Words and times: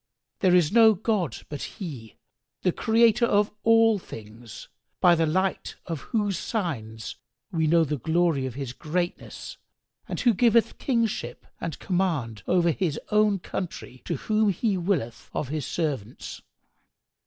There 0.39 0.55
is 0.55 0.71
no 0.71 0.95
god 0.95 1.45
but 1.47 1.61
He, 1.61 2.15
the 2.63 2.71
Creator 2.71 3.27
of 3.27 3.51
all 3.63 3.99
things, 3.99 4.67
by 4.99 5.13
the 5.13 5.27
light 5.27 5.75
of 5.85 5.99
whose 6.01 6.39
signs 6.39 7.17
we 7.51 7.67
know 7.67 7.83
the 7.83 7.99
glory 7.99 8.47
of 8.47 8.55
His 8.55 8.73
greatness 8.73 9.57
and 10.07 10.19
who 10.19 10.33
giveth 10.33 10.79
kingship 10.79 11.45
and 11.61 11.77
command 11.77 12.41
over 12.47 12.71
his 12.71 12.99
own 13.11 13.37
country 13.37 14.01
to 14.05 14.15
whom 14.17 14.49
He 14.49 14.75
willeth 14.75 15.29
of 15.35 15.49
His 15.49 15.67
servants! 15.67 16.41